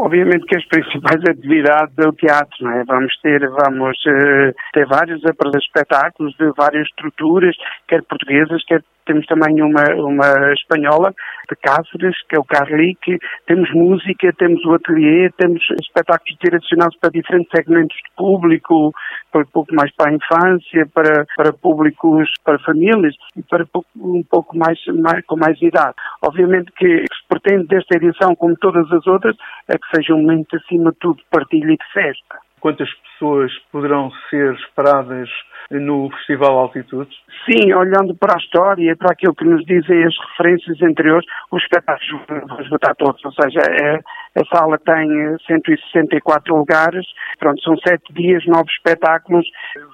Obviamente 0.00 0.46
que 0.46 0.56
as 0.56 0.64
principais 0.66 1.20
atividades 1.28 1.94
é 1.98 2.08
o 2.08 2.12
teatro, 2.12 2.56
não 2.60 2.72
é? 2.72 2.84
Vamos 2.84 3.12
ter, 3.20 3.40
vamos 3.48 3.96
uh, 4.06 4.54
ter 4.72 4.86
vários 4.86 5.20
espetáculos 5.56 6.34
de 6.36 6.52
várias 6.56 6.86
estruturas, 6.86 7.56
quer 7.88 8.02
portuguesas, 8.04 8.64
quer 8.64 8.82
temos 9.08 9.24
também 9.24 9.62
uma, 9.62 9.82
uma 9.96 10.52
espanhola 10.52 11.14
de 11.48 11.56
Cáceres, 11.56 12.14
que 12.28 12.36
é 12.36 12.38
o 12.38 12.44
Carlique, 12.44 13.18
temos 13.46 13.72
música, 13.72 14.30
temos 14.36 14.62
o 14.66 14.74
ateliê, 14.74 15.30
temos 15.38 15.62
espetáculos 15.80 16.36
direcionados 16.44 16.96
para 17.00 17.10
diferentes 17.10 17.50
segmentos 17.50 17.96
de 17.96 18.14
público, 18.14 18.92
para 19.32 19.40
um 19.40 19.50
pouco 19.50 19.74
mais 19.74 19.90
para 19.96 20.10
a 20.10 20.14
infância, 20.14 20.86
para, 20.92 21.24
para 21.36 21.52
públicos, 21.54 22.30
para 22.44 22.58
famílias 22.58 23.14
e 23.34 23.42
para 23.42 23.64
um 23.96 24.22
pouco 24.22 24.56
mais, 24.56 24.78
mais 25.02 25.24
com 25.24 25.36
mais 25.36 25.60
idade. 25.62 25.94
Obviamente 26.22 26.70
que 26.72 26.98
se 27.00 27.28
pretende 27.28 27.66
desta 27.66 27.96
edição, 27.96 28.36
como 28.36 28.54
todas 28.56 28.90
as 28.92 29.06
outras, 29.06 29.34
é 29.68 29.78
que 29.78 29.96
seja 29.96 30.14
um 30.14 30.20
momento 30.20 30.54
acima 30.56 30.92
de 30.92 30.98
tudo 30.98 31.22
partilha 31.30 31.72
e 31.72 31.78
de 31.78 31.92
festa. 31.94 32.47
Quantas 32.60 32.88
pessoas 32.94 33.52
poderão 33.72 34.10
ser 34.30 34.54
esperadas 34.54 35.28
no 35.70 36.10
Festival 36.10 36.58
Altitudes? 36.58 37.16
Sim, 37.44 37.72
olhando 37.72 38.14
para 38.14 38.34
a 38.34 38.38
história 38.38 38.92
e 38.92 38.96
para 38.96 39.12
aquilo 39.12 39.34
que 39.34 39.44
nos 39.44 39.64
dizem 39.64 40.04
as 40.04 40.14
referências 40.30 40.80
anteriores, 40.82 41.26
os 41.50 41.62
espetáculos 41.62 42.22
vão 42.48 42.60
esgotar 42.60 42.94
todos, 42.96 43.24
ou 43.24 43.32
seja, 43.32 43.60
é, 43.60 44.00
a 44.40 44.56
sala 44.56 44.78
tem 44.78 45.36
164 45.46 46.56
lugares, 46.56 47.06
pronto, 47.38 47.62
são 47.62 47.76
sete 47.78 48.12
dias, 48.12 48.44
nove 48.46 48.70
espetáculos, 48.70 49.46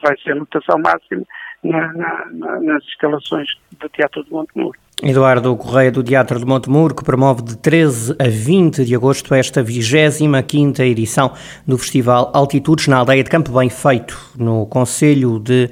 vai 0.03 0.17
ser 0.19 0.33
a 0.33 0.37
lotação 0.37 0.79
máxima 0.79 1.25
na, 1.63 1.93
na, 1.93 2.61
nas 2.61 2.85
instalações 2.85 3.49
do 3.79 3.89
Teatro 3.89 4.25
de 4.25 4.33
Montemuro. 4.33 4.84
Eduardo 5.03 5.57
Correia 5.57 5.91
do 5.91 6.03
Teatro 6.03 6.39
de 6.39 6.47
Montemuro, 6.47 6.95
que 6.95 7.03
promove 7.03 7.43
de 7.43 7.57
13 7.57 8.15
a 8.19 8.29
20 8.29 8.85
de 8.85 8.95
agosto 8.95 9.35
esta 9.35 9.63
25ª 9.63 10.81
edição 10.81 11.33
do 11.67 11.77
Festival 11.77 12.31
Altitudes 12.33 12.87
na 12.87 12.99
aldeia 12.99 13.25
de 13.25 13.29
Campo 13.29 13.53
Bem 13.53 13.69
Feito, 13.69 14.17
no 14.39 14.67
Conselho 14.67 15.41
de 15.41 15.69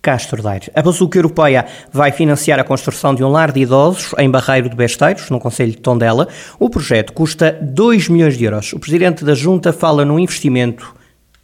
Castro 0.00 0.40
Daire. 0.40 0.70
A 0.74 0.80
Bazuca 0.82 1.18
Europeia 1.18 1.66
vai 1.92 2.12
financiar 2.12 2.60
a 2.60 2.64
construção 2.64 3.14
de 3.14 3.24
um 3.24 3.28
lar 3.28 3.50
de 3.50 3.60
idosos 3.60 4.14
em 4.16 4.30
Barreiro 4.30 4.70
de 4.70 4.76
Besteiros, 4.76 5.28
no 5.30 5.40
Conselho 5.40 5.72
de 5.72 5.78
Tondela. 5.78 6.28
O 6.58 6.70
projeto 6.70 7.12
custa 7.12 7.58
2 7.60 8.08
milhões 8.08 8.38
de 8.38 8.44
euros. 8.44 8.72
O 8.72 8.78
Presidente 8.78 9.24
da 9.24 9.34
Junta 9.34 9.72
fala 9.72 10.04
num 10.04 10.18
investimento 10.18 10.94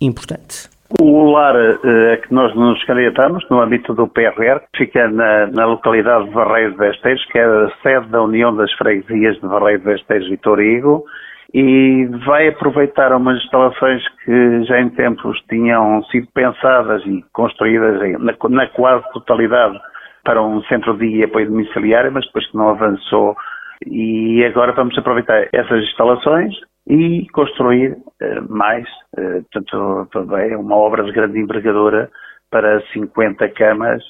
importante. 0.01 0.76
O 1.01 1.33
lar 1.33 1.57
eh, 1.57 2.13
a 2.13 2.17
que 2.19 2.33
nós 2.33 2.55
nos 2.55 2.83
candidatamos, 2.85 3.45
no 3.51 3.61
âmbito 3.61 3.93
do 3.93 4.07
PRR, 4.07 4.61
fica 4.77 5.09
na, 5.09 5.49
na 5.49 5.67
localidade 5.67 6.27
de 6.27 6.31
Barreiro 6.31 6.73
de 6.73 6.79
Besteiros, 6.79 7.25
que 7.27 7.39
é 7.39 7.45
a 7.45 7.71
sede 7.83 8.07
da 8.09 8.23
União 8.23 8.55
das 8.55 8.73
Freguesias 8.75 9.35
de 9.41 9.49
Barreiro 9.49 9.81
de 9.81 9.87
Besteiros 9.87 10.31
e 10.31 10.37
Torigo, 10.37 11.05
e 11.53 12.07
vai 12.25 12.49
aproveitar 12.49 13.13
umas 13.13 13.37
instalações 13.43 14.03
que 14.25 14.65
já 14.65 14.81
em 14.81 14.91
tempos 14.91 15.41
tinham 15.49 16.05
sido 16.05 16.29
pensadas 16.33 17.03
e 17.05 17.25
construídas 17.33 18.01
na, 18.21 18.35
na 18.49 18.67
quase 18.69 19.05
totalidade 19.13 19.79
para 20.23 20.43
um 20.43 20.63
centro 20.65 20.97
de 20.97 21.25
apoio 21.25 21.49
domiciliário, 21.49 22.13
mas 22.13 22.25
depois 22.27 22.47
que 22.49 22.57
não 22.57 22.69
avançou. 22.69 23.37
E 23.85 24.45
agora 24.45 24.73
vamos 24.73 24.97
aproveitar 24.97 25.49
essas 25.53 25.83
instalações 25.85 26.55
e 26.87 27.27
construir 27.33 27.93
uh, 27.93 28.49
mais, 28.49 28.87
portanto, 29.15 30.09
também 30.13 30.53
é 30.53 30.57
uma 30.57 30.77
obra 30.77 31.03
de 31.05 31.13
grande 31.13 31.39
envergadura 31.39 32.11
para 32.51 32.81
50 32.93 33.49
camas 33.51 34.03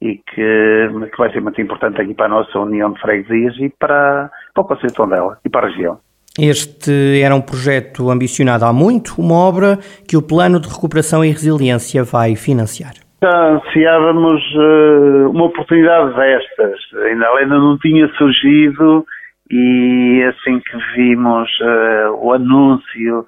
e 0.00 0.16
que, 0.16 1.08
que, 1.10 1.18
vai 1.18 1.32
ser 1.32 1.40
muito 1.40 1.60
importante 1.60 2.00
aqui 2.00 2.12
para 2.14 2.26
a 2.26 2.28
nossa 2.28 2.58
União 2.58 2.92
de 2.92 3.00
Freguesias 3.00 3.56
e 3.58 3.70
para, 3.70 4.30
para 4.52 4.62
o 4.62 4.66
Conselho 4.66 4.88
de 4.88 4.94
Tondela 4.94 5.38
e 5.44 5.48
para 5.48 5.66
a 5.66 5.70
região. 5.70 5.98
Este 6.38 7.22
era 7.22 7.34
um 7.34 7.40
projeto 7.40 8.10
ambicionado 8.10 8.64
há 8.64 8.72
muito, 8.72 9.14
uma 9.20 9.36
obra 9.36 9.78
que 10.08 10.16
o 10.16 10.22
Plano 10.22 10.58
de 10.60 10.68
Recuperação 10.68 11.24
e 11.24 11.30
Resiliência 11.30 12.02
vai 12.02 12.34
financiar. 12.34 12.94
Já 13.22 13.52
ansiávamos 13.52 14.42
uh, 14.56 15.30
uma 15.30 15.44
oportunidade 15.44 16.14
destas, 16.14 16.78
ainda, 17.04 17.26
ainda 17.38 17.56
não 17.56 17.78
tinha 17.78 18.08
surgido 18.18 19.06
e 19.50 20.22
assim 20.28 20.60
que 20.60 20.76
vimos 20.94 21.48
uh, 21.60 22.14
o 22.16 22.32
anúncio, 22.32 23.26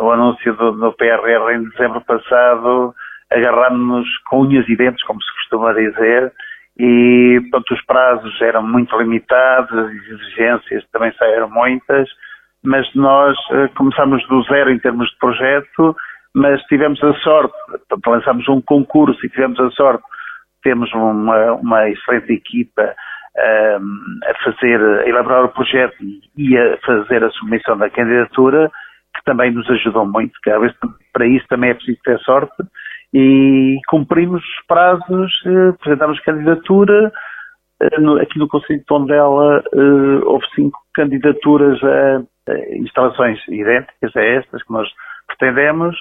o 0.00 0.10
anúncio 0.10 0.54
do, 0.54 0.72
do 0.72 0.92
PRR 0.92 1.54
em 1.54 1.68
dezembro 1.70 2.00
passado, 2.02 2.94
agarramos-nos 3.30 4.08
com 4.28 4.42
unhas 4.42 4.68
e 4.68 4.76
dentes, 4.76 5.02
como 5.04 5.20
se 5.22 5.34
costuma 5.34 5.72
dizer, 5.72 6.32
e 6.78 7.40
pronto, 7.50 7.74
os 7.74 7.84
prazos 7.84 8.40
eram 8.40 8.62
muito 8.62 8.96
limitados, 8.96 9.76
as 9.76 9.90
exigências 9.90 10.84
também 10.92 11.12
saíram 11.18 11.50
muitas, 11.50 12.08
mas 12.62 12.86
nós 12.94 13.36
uh, 13.50 13.68
começamos 13.76 14.26
do 14.28 14.42
zero 14.44 14.70
em 14.70 14.78
termos 14.78 15.08
de 15.10 15.18
projeto, 15.18 15.96
mas 16.34 16.62
tivemos 16.64 17.02
a 17.02 17.12
sorte, 17.14 17.54
portanto, 17.66 18.06
lançamos 18.06 18.48
um 18.48 18.60
concurso 18.60 19.18
e 19.26 19.28
tivemos 19.28 19.58
a 19.58 19.70
sorte, 19.70 20.04
temos 20.62 20.92
uma, 20.92 21.52
uma 21.54 21.88
excelente 21.88 22.32
equipa 22.32 22.94
a 23.38 24.34
fazer, 24.44 24.80
a 24.80 25.08
elaborar 25.08 25.44
o 25.44 25.48
projeto 25.50 25.96
e 26.36 26.56
a 26.56 26.76
fazer 26.78 27.22
a 27.24 27.30
submissão 27.30 27.76
da 27.76 27.90
candidatura, 27.90 28.70
que 29.16 29.24
também 29.24 29.52
nos 29.52 29.68
ajudou 29.70 30.06
muito, 30.06 30.32
que 30.42 30.50
vezes 30.58 30.76
para 31.12 31.26
isso 31.26 31.46
também 31.48 31.70
é 31.70 31.74
preciso 31.74 31.98
ter 32.04 32.18
sorte, 32.20 32.62
e 33.12 33.78
cumprimos 33.88 34.42
os 34.42 34.66
prazos, 34.66 35.32
eh, 35.46 35.68
apresentamos 35.70 36.20
candidatura, 36.20 37.12
eh, 37.80 38.22
aqui 38.22 38.38
no 38.38 38.48
Conselho 38.48 38.80
de 38.80 38.84
Tondela 38.84 39.62
eh, 39.72 40.24
houve 40.24 40.44
cinco 40.54 40.78
candidaturas 40.94 41.78
a 41.84 42.22
instalações 42.76 43.38
idênticas 43.48 44.14
a 44.16 44.20
estas 44.20 44.62
que 44.62 44.72
nós 44.72 44.88
pretendemos, 45.26 45.94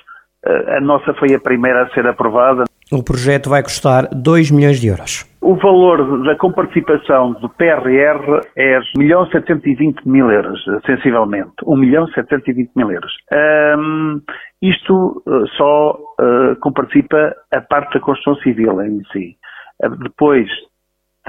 a 0.46 0.79
nossa 0.79 1.13
foi 1.15 1.34
a 1.34 1.39
primeira 1.39 1.84
a 1.84 1.89
ser 1.89 2.08
aprovada. 2.08 2.63
O 2.89 3.03
projeto 3.03 3.50
vai 3.50 3.62
custar 3.62 4.08
2 4.13 4.50
milhões 4.50 4.79
de 4.79 4.88
euros. 4.88 5.26
O 5.47 5.55
valor 5.55 6.25
da 6.25 6.35
comparticipação 6.35 7.31
do 7.31 7.47
PRR 7.47 8.41
é 8.53 8.79
1 8.79 8.81
milhão 8.97 9.25
720 9.27 10.05
mil 10.05 10.29
euros, 10.29 10.61
sensivelmente. 10.85 11.53
1 11.65 11.77
milhão 11.77 12.05
720 12.07 12.71
mil 12.75 12.91
euros. 12.91 13.13
Um, 13.79 14.21
isto 14.61 15.23
uh, 15.25 15.47
só 15.55 15.93
uh, 15.93 16.59
comparticipa 16.59 17.33
a 17.55 17.61
parte 17.61 17.93
da 17.93 18.01
construção 18.01 18.35
civil 18.43 18.81
em 18.81 19.01
si. 19.13 19.37
Uh, 19.81 19.95
depois, 20.03 20.49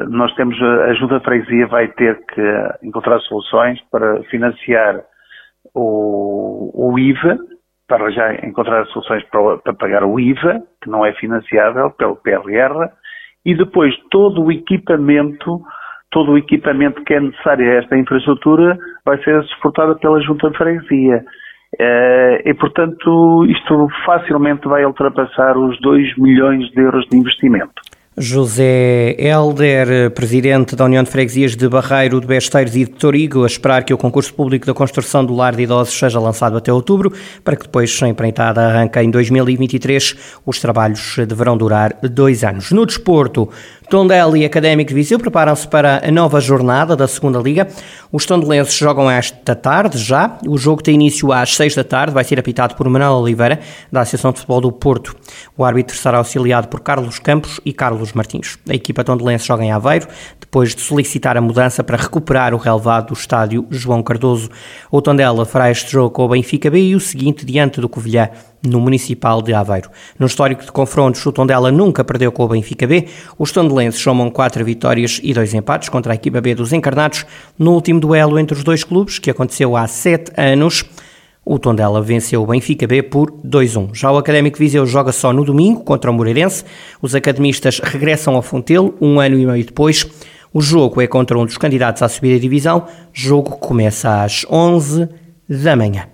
nós 0.09 0.35
temos 0.35 0.61
a 0.61 0.93
de 0.95 1.25
Freguesia 1.25 1.69
vai 1.69 1.87
ter 1.87 2.19
que 2.27 2.43
encontrar 2.83 3.21
soluções 3.21 3.81
para 3.89 4.21
financiar 4.25 5.01
o, 5.73 6.73
o 6.75 6.99
IVA, 6.99 7.39
para 7.87 8.11
já 8.11 8.35
encontrar 8.45 8.85
soluções 8.87 9.23
para, 9.31 9.59
para 9.59 9.75
pagar 9.75 10.03
o 10.03 10.19
IVA, 10.19 10.61
que 10.83 10.91
não 10.91 11.07
é 11.07 11.13
financiável 11.13 11.93
pelo 11.93 12.17
PRR, 12.17 12.91
e 13.49 13.55
depois 13.55 13.95
todo 14.11 14.45
o 14.45 14.53
equipamento, 14.53 15.63
todo 16.11 16.33
o 16.33 16.39
equipamento 16.39 17.03
que 17.03 17.15
é 17.15 17.21
necessário 17.21 17.67
a 17.67 17.75
esta 17.77 17.97
infraestrutura 17.97 18.79
vai 19.07 19.17
ser 19.25 19.43
suportado 19.45 19.99
pela 19.99 20.21
Junta 20.21 20.51
de 20.51 20.59
Freguesia. 20.59 21.25
Uh, 21.81 22.45
e, 22.45 22.55
portanto, 22.55 23.47
isto 23.47 23.89
facilmente 24.05 24.69
vai 24.69 24.85
ultrapassar 24.85 25.57
os 25.57 25.81
2 25.81 26.19
milhões 26.19 26.71
de 26.73 26.83
euros 26.83 27.07
de 27.09 27.17
investimento. 27.17 27.81
José 28.21 29.15
Helder, 29.19 30.11
presidente 30.11 30.75
da 30.75 30.85
União 30.85 31.05
de 31.05 31.11
Freguesias 31.11 31.55
de 31.55 31.69
Barreiro 31.69 32.21
de 32.21 32.27
Besteiros 32.27 32.75
e 32.75 32.85
de 32.85 32.91
Torigo, 32.91 33.45
a 33.45 33.47
esperar 33.47 33.85
que 33.85 33.95
o 33.95 33.99
concurso 33.99 34.35
público 34.35 34.67
da 34.67 34.75
construção 34.75 35.25
do 35.25 35.35
lar 35.35 35.55
de 35.55 35.63
idosos 35.63 35.97
seja 35.97 36.19
lançado 36.19 36.57
até 36.57 36.73
outubro, 36.73 37.13
para 37.45 37.55
que 37.55 37.63
depois 37.63 37.97
a 38.03 38.09
empreitada 38.09 38.61
arranque 38.61 38.99
em 39.01 39.11
2023. 39.11 40.17
Os 40.45 40.59
trabalhos 40.59 41.17
deverão 41.29 41.57
durar 41.57 41.97
dois 42.03 42.43
anos. 42.43 42.73
No 42.73 42.85
desporto, 42.85 43.49
Tondela 43.89 44.37
e 44.37 44.45
Académico 44.45 44.91
de 44.91 44.95
Viseu 44.95 45.19
preparam-se 45.19 45.67
para 45.67 46.07
a 46.07 46.11
nova 46.11 46.43
jornada 46.43 46.95
da 46.95 47.09
segunda 47.09 47.39
Liga. 47.39 47.67
Os 48.13 48.27
tondelenses 48.27 48.77
jogam 48.77 49.11
esta 49.11 49.55
tarde 49.55 49.97
já. 49.97 50.37
O 50.47 50.59
jogo 50.59 50.83
tem 50.83 50.95
início 50.95 51.33
às 51.33 51.57
seis 51.57 51.75
da 51.75 51.83
tarde, 51.83 52.13
vai 52.13 52.23
ser 52.23 52.39
apitado 52.39 52.75
por 52.75 52.87
Manuel 52.87 53.13
Oliveira, 53.13 53.61
da 53.91 54.03
Associação 54.03 54.31
de 54.31 54.41
Futebol 54.41 54.61
do 54.61 54.71
Porto. 54.71 55.17
O 55.57 55.65
árbitro 55.65 55.97
será 55.97 56.19
auxiliado 56.19 56.69
por 56.69 56.81
Carlos 56.81 57.19
Campos 57.19 57.61
e 57.65 57.73
Carlos 57.73 58.13
Martins. 58.13 58.59
A 58.69 58.75
equipa 58.75 59.03
tondelense 59.03 59.47
joga 59.47 59.65
em 59.65 59.73
Aveiro, 59.73 60.07
depois 60.39 60.75
de 60.75 60.83
solicitar 60.83 61.39
a 61.39 61.41
mudança 61.41 61.83
para 61.83 61.97
recuperar 61.97 62.53
o 62.53 62.59
relevado 62.59 63.09
do 63.09 63.15
estádio 63.15 63.67
João 63.71 64.03
Cardoso. 64.03 64.51
O 64.91 65.01
Tondela 65.01 65.47
fará 65.47 65.71
este 65.71 65.91
jogo 65.91 66.11
com 66.11 66.27
o 66.27 66.29
Benfica 66.29 66.71
B 66.71 66.79
e 66.79 66.95
o 66.95 67.01
seguinte 67.01 67.47
diante 67.47 67.81
do 67.81 67.89
Covilhã 67.89 68.29
no 68.63 68.81
Municipal 68.81 69.43
de 69.43 69.55
Aveiro. 69.55 69.91
No 70.19 70.27
histórico 70.27 70.65
de 70.65 70.73
confrontos, 70.73 71.25
o 71.25 71.33
Tondela 71.33 71.71
nunca 71.71 72.05
perdeu 72.05 72.33
com 72.33 72.45
o 72.45 72.49
Benfica 72.49 72.87
B. 72.87 73.07
Os 73.39 73.53
tondelenses 73.53 74.01
somam 74.01 74.31
quatro 74.31 74.65
vitórias 74.65 75.21
e 75.23 75.33
dois 75.33 75.55
empates 75.55 75.89
contra 75.89 76.13
a 76.13 76.17
equipa 76.17 76.41
B 76.41 76.55
dos 76.55 76.73
Encarnados 76.73 77.25
no 77.59 77.73
último 77.73 78.01
duelo 78.01 78.39
entre 78.39 78.57
os 78.57 78.65
dois 78.65 78.85
clubes, 78.85 79.19
que 79.19 79.31
aconteceu 79.31 79.77
há 79.77 79.87
sete 79.87 80.33
anos. 80.37 80.85
O 81.51 81.59
Tondela 81.59 82.03
venceu 82.03 82.43
o 82.43 82.47
Benfica 82.47 82.87
B 82.87 83.03
por 83.03 83.31
2-1. 83.31 83.95
Já 83.95 84.13
o 84.13 84.19
Académico 84.19 84.59
Viseu 84.59 84.85
joga 84.85 85.13
só 85.13 85.33
no 85.33 85.47
domingo 85.47 85.81
contra 85.81 86.11
o 86.11 86.15
Moreirense. 86.15 86.63
Os 87.01 87.15
academistas 87.15 87.81
regressam 87.83 88.35
ao 88.35 88.43
Fontelo 88.43 88.95
um 89.01 89.19
ano 89.19 89.39
e 89.39 89.47
meio 89.47 89.65
depois. 89.65 90.07
O 90.53 90.61
jogo 90.61 91.01
é 91.01 91.07
contra 91.07 91.39
um 91.39 91.47
dos 91.47 91.57
candidatos 91.57 92.03
à 92.03 92.09
subida 92.09 92.39
divisão. 92.39 92.87
Jogo 93.15 93.57
começa 93.57 94.23
às 94.23 94.45
11 94.51 95.09
da 95.49 95.75
manhã. 95.75 96.07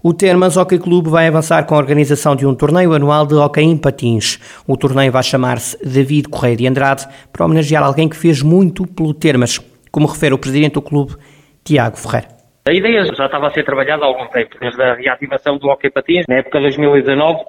O 0.00 0.14
Termas 0.14 0.56
Hockey 0.56 0.78
Clube 0.78 1.10
vai 1.10 1.26
avançar 1.26 1.66
com 1.66 1.74
a 1.74 1.78
organização 1.78 2.36
de 2.36 2.46
um 2.46 2.54
torneio 2.54 2.92
anual 2.92 3.26
de 3.26 3.34
hockey 3.34 3.62
em 3.62 3.76
patins. 3.76 4.38
O 4.64 4.76
torneio 4.76 5.10
vai 5.10 5.24
chamar-se 5.24 5.76
David 5.84 6.28
Correia 6.28 6.54
de 6.54 6.68
Andrade 6.68 7.04
para 7.32 7.44
homenagear 7.44 7.82
alguém 7.82 8.08
que 8.08 8.16
fez 8.16 8.40
muito 8.40 8.86
pelo 8.86 9.12
Termas, 9.12 9.58
como 9.90 10.06
refere 10.06 10.32
o 10.32 10.38
presidente 10.38 10.74
do 10.74 10.82
clube, 10.82 11.16
Tiago 11.64 11.96
Ferreira. 11.96 12.28
A 12.68 12.72
ideia 12.72 13.12
já 13.12 13.26
estava 13.26 13.48
a 13.48 13.50
ser 13.50 13.64
trabalhada 13.64 14.04
há 14.04 14.06
algum 14.06 14.28
tempo, 14.28 14.56
desde 14.60 14.80
a 14.80 14.94
reativação 14.94 15.58
do 15.58 15.66
hockey 15.66 15.90
patins, 15.90 16.26
na 16.28 16.36
época 16.36 16.58
de 16.58 16.66
2019, 16.66 17.40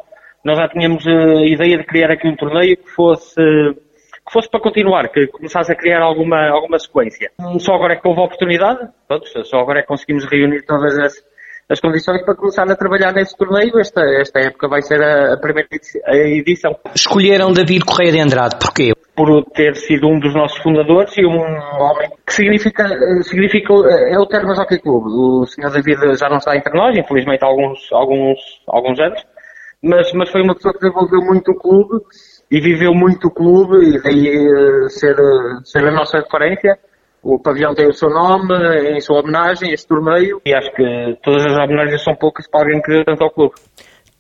nós 0.43 0.57
já 0.57 0.67
tínhamos 0.69 1.05
a 1.05 1.45
ideia 1.45 1.77
de 1.77 1.83
criar 1.83 2.09
aqui 2.09 2.27
um 2.27 2.35
torneio 2.35 2.75
que 2.77 2.89
fosse 2.89 3.35
que 4.25 4.33
fosse 4.33 4.49
para 4.49 4.59
continuar, 4.59 5.09
que 5.09 5.27
começasse 5.27 5.71
a 5.71 5.75
criar 5.75 6.01
alguma, 6.01 6.49
alguma 6.49 6.77
sequência. 6.77 7.31
Só 7.59 7.73
agora 7.73 7.93
é 7.93 7.95
que 7.95 8.07
houve 8.07 8.21
a 8.21 8.25
oportunidade, 8.25 8.87
pronto, 9.07 9.25
só 9.43 9.59
agora 9.59 9.79
é 9.79 9.81
que 9.81 9.87
conseguimos 9.87 10.25
reunir 10.25 10.63
todas 10.67 10.97
as, 10.99 11.13
as 11.69 11.79
condições 11.79 12.23
para 12.23 12.35
começar 12.35 12.69
a 12.69 12.75
trabalhar 12.75 13.13
nesse 13.13 13.38
torneio. 13.38 13.79
Esta, 13.79 14.01
esta 14.19 14.39
época 14.39 14.67
vai 14.67 14.81
ser 14.81 15.01
a, 15.01 15.33
a 15.33 15.38
primeira 15.38 15.69
edição. 16.03 16.75
Escolheram 16.95 17.51
David 17.51 17.85
Correia 17.85 18.11
de 18.11 18.19
Andrade, 18.19 18.57
porquê? 18.59 18.93
Por 19.15 19.43
ter 19.53 19.75
sido 19.75 20.07
um 20.07 20.19
dos 20.19 20.33
nossos 20.33 20.57
fundadores 20.63 21.15
e 21.17 21.25
um 21.25 21.38
homem 21.38 22.09
que 22.25 22.33
significa, 22.33 22.88
significa 23.21 23.73
é 24.09 24.17
o 24.17 24.25
Termas 24.25 24.57
Hockey 24.57 24.79
Clube. 24.79 25.09
O 25.09 25.45
Sr. 25.45 25.71
David 25.71 26.17
já 26.17 26.27
não 26.27 26.38
está 26.38 26.55
entre 26.57 26.73
nós, 26.73 26.97
infelizmente 26.97 27.43
há 27.43 27.47
alguns, 27.47 27.79
alguns, 27.91 28.39
alguns 28.67 28.99
anos, 28.99 29.21
mas, 29.83 30.11
mas 30.13 30.31
foi 30.31 30.41
uma 30.41 30.55
pessoa 30.55 30.73
que 30.73 30.79
desenvolveu 30.79 31.21
muito 31.21 31.51
o 31.51 31.55
clube 31.55 32.03
e 32.49 32.59
viveu 32.59 32.93
muito 32.93 33.27
o 33.27 33.31
clube 33.31 33.77
e 33.85 34.01
daí 34.01 34.27
eh, 34.27 34.89
ser, 34.89 35.15
ser 35.63 35.85
a 35.85 35.91
nossa 35.91 36.19
referência. 36.19 36.79
O 37.21 37.38
pavilhão 37.38 37.75
tem 37.75 37.88
o 37.88 37.93
seu 37.93 38.09
nome, 38.09 38.53
em 38.95 39.01
sua 39.01 39.19
homenagem, 39.19 39.73
este 39.73 39.88
torneio, 39.88 40.41
e 40.45 40.53
acho 40.53 40.71
que 40.73 41.17
todas 41.21 41.45
as 41.45 41.57
homenagens 41.57 42.03
são 42.03 42.15
poucas 42.15 42.47
para 42.47 42.61
alguém 42.61 42.81
que 42.81 43.03
tanto 43.03 43.23
ao 43.23 43.31
clube. 43.31 43.55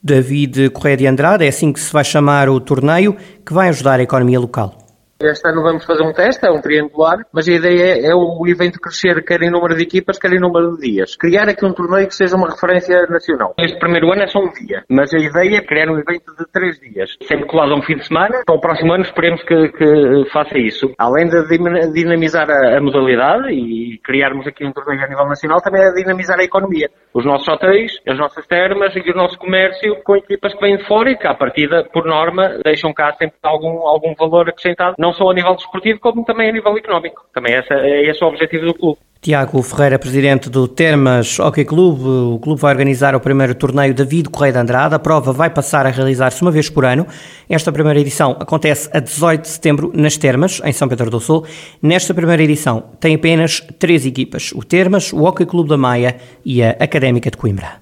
David 0.03 0.69
Correia 0.71 0.97
de 0.97 1.07
Andrade, 1.07 1.45
é 1.45 1.47
assim 1.47 1.73
que 1.73 1.79
se 1.79 1.91
vai 1.91 2.03
chamar 2.03 2.49
o 2.49 2.59
torneio, 2.59 3.15
que 3.45 3.53
vai 3.53 3.69
ajudar 3.69 3.99
a 3.99 4.03
economia 4.03 4.39
local. 4.39 4.73
Este 5.21 5.49
ano 5.49 5.61
vamos 5.61 5.83
fazer 5.83 6.01
um 6.01 6.13
teste, 6.13 6.47
é 6.47 6.49
um 6.49 6.61
triangular, 6.61 7.17
mas 7.33 7.45
a 7.49 7.51
ideia 7.51 7.83
é, 7.83 8.05
é, 8.07 8.15
o 8.15 8.41
evento 8.47 8.79
crescer 8.79 9.21
quer 9.25 9.41
em 9.41 9.51
número 9.51 9.75
de 9.75 9.83
equipas, 9.83 10.17
quer 10.17 10.31
em 10.31 10.39
número 10.39 10.77
de 10.77 10.91
dias. 10.91 11.17
Criar 11.17 11.49
aqui 11.49 11.65
um 11.65 11.73
torneio 11.73 12.07
que 12.07 12.15
seja 12.15 12.37
uma 12.37 12.47
referência 12.47 13.05
nacional. 13.09 13.53
Este 13.59 13.77
primeiro 13.79 14.13
ano 14.13 14.23
é 14.23 14.27
só 14.27 14.39
um 14.39 14.49
dia, 14.53 14.85
mas 14.89 15.13
a 15.13 15.19
ideia 15.19 15.57
é 15.57 15.61
criar 15.61 15.91
um 15.91 15.99
evento 15.99 16.33
de 16.39 16.45
três 16.53 16.79
dias, 16.79 17.09
sempre 17.23 17.47
colado 17.47 17.73
a 17.73 17.75
um 17.75 17.81
fim 17.81 17.97
de 17.97 18.07
semana. 18.07 18.43
Para 18.45 18.55
o 18.55 18.61
próximo 18.61 18.93
ano 18.93 19.03
esperemos 19.03 19.43
que, 19.43 19.67
que 19.73 20.29
faça 20.31 20.57
isso. 20.57 20.89
Além 20.97 21.27
de 21.27 21.91
dinamizar 21.91 22.49
a, 22.49 22.77
a, 22.77 22.81
modalidade 22.81 23.51
e 23.51 23.99
criarmos 24.01 24.47
aqui 24.47 24.65
um 24.65 24.71
torneio 24.71 25.03
a 25.03 25.09
nível 25.09 25.25
nacional, 25.25 25.59
também 25.61 25.81
é 25.81 25.91
dinamizar 25.91 26.39
a 26.39 26.43
economia. 26.45 26.89
Os 27.13 27.25
nossos 27.25 27.47
hotéis, 27.49 27.91
as 28.07 28.17
nossas 28.17 28.47
termas 28.47 28.95
e 28.95 29.11
o 29.11 29.15
nosso 29.15 29.37
comércio 29.37 30.01
com 30.01 30.15
equipas 30.15 30.53
que 30.53 30.61
vêm 30.61 30.77
de 30.77 30.87
fora 30.87 31.11
e 31.11 31.17
que, 31.17 31.27
à 31.27 31.33
partida, 31.33 31.83
por 31.91 32.05
norma, 32.05 32.57
deixam 32.63 32.93
cá 32.93 33.11
sempre 33.15 33.35
algum, 33.43 33.85
algum 33.85 34.15
valor 34.15 34.47
acrescentado. 34.47 34.95
Não 34.97 35.08
não 35.09 35.13
só 35.13 35.29
a 35.29 35.33
nível 35.33 35.55
desportivo, 35.55 35.99
como 35.99 36.23
também 36.23 36.49
a 36.49 36.53
nível 36.53 36.77
económico. 36.77 37.25
Também 37.33 37.53
é 37.53 38.09
esse 38.09 38.23
o 38.23 38.27
objetivo 38.27 38.65
do 38.65 38.73
clube. 38.73 38.99
Tiago 39.21 39.61
Ferreira, 39.61 39.99
presidente 39.99 40.49
do 40.49 40.65
Termas 40.65 41.39
Hockey 41.39 41.65
Clube. 41.65 42.03
O 42.07 42.39
clube 42.39 42.61
vai 42.61 42.71
organizar 42.71 43.13
o 43.15 43.19
primeiro 43.19 43.53
torneio 43.53 43.93
David 43.93 44.29
Correia 44.29 44.53
de 44.53 44.59
Andrade. 44.59 44.95
A 44.95 44.99
prova 44.99 45.33
vai 45.33 45.49
passar 45.49 45.85
a 45.85 45.89
realizar-se 45.89 46.41
uma 46.41 46.51
vez 46.51 46.69
por 46.69 46.85
ano. 46.85 47.05
Esta 47.49 47.71
primeira 47.71 47.99
edição 47.99 48.37
acontece 48.39 48.89
a 48.93 48.99
18 48.99 49.41
de 49.41 49.47
setembro 49.49 49.91
nas 49.93 50.15
Termas, 50.15 50.61
em 50.63 50.71
São 50.71 50.87
Pedro 50.87 51.09
do 51.09 51.19
Sul. 51.19 51.45
Nesta 51.81 52.13
primeira 52.13 52.41
edição 52.41 52.81
tem 52.99 53.15
apenas 53.15 53.59
três 53.77 54.05
equipas: 54.05 54.53
o 54.53 54.63
Termas, 54.63 55.11
o 55.11 55.23
Hockey 55.23 55.45
Clube 55.45 55.69
da 55.69 55.77
Maia 55.77 56.15
e 56.45 56.63
a 56.63 56.69
Académica 56.79 57.29
de 57.29 57.35
Coimbra. 57.35 57.81